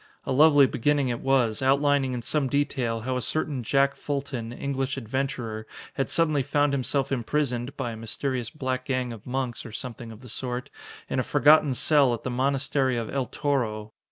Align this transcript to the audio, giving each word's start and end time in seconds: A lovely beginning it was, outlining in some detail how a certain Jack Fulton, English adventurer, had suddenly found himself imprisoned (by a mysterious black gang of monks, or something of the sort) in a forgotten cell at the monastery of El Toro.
A 0.25 0.31
lovely 0.31 0.65
beginning 0.65 1.09
it 1.09 1.19
was, 1.19 1.61
outlining 1.61 2.13
in 2.13 2.23
some 2.23 2.47
detail 2.47 3.01
how 3.01 3.17
a 3.17 3.21
certain 3.21 3.61
Jack 3.61 3.95
Fulton, 3.95 4.51
English 4.51 4.97
adventurer, 4.97 5.67
had 5.93 6.09
suddenly 6.09 6.41
found 6.41 6.73
himself 6.73 7.11
imprisoned 7.11 7.77
(by 7.77 7.91
a 7.91 7.95
mysterious 7.95 8.49
black 8.49 8.85
gang 8.85 9.13
of 9.13 9.27
monks, 9.27 9.63
or 9.63 9.71
something 9.71 10.11
of 10.11 10.21
the 10.21 10.27
sort) 10.29 10.71
in 11.07 11.19
a 11.19 11.23
forgotten 11.23 11.75
cell 11.75 12.15
at 12.15 12.23
the 12.23 12.31
monastery 12.31 12.97
of 12.97 13.11
El 13.13 13.27
Toro. 13.27 13.93